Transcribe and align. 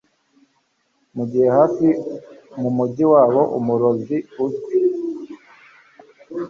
Mugihe 1.15 1.47
bafite 1.55 1.89
mumujyi 2.59 3.03
wabo 3.13 3.41
umurozi 3.57 4.17
uzwi 4.43 4.75